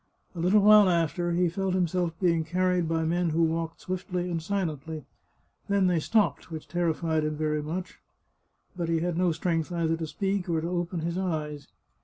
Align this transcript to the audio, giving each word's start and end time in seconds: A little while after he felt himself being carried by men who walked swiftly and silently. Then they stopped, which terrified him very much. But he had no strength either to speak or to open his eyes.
A 0.33 0.39
little 0.39 0.61
while 0.61 0.89
after 0.89 1.31
he 1.33 1.47
felt 1.47 1.75
himself 1.75 2.19
being 2.19 2.43
carried 2.43 2.89
by 2.89 3.03
men 3.05 3.29
who 3.29 3.43
walked 3.43 3.81
swiftly 3.81 4.31
and 4.31 4.41
silently. 4.41 5.05
Then 5.69 5.85
they 5.85 5.99
stopped, 5.99 6.49
which 6.49 6.67
terrified 6.67 7.23
him 7.23 7.35
very 7.35 7.61
much. 7.61 7.99
But 8.75 8.89
he 8.89 9.01
had 9.01 9.15
no 9.15 9.31
strength 9.31 9.71
either 9.71 9.95
to 9.95 10.07
speak 10.07 10.49
or 10.49 10.59
to 10.59 10.67
open 10.67 11.01
his 11.01 11.19
eyes. 11.19 11.67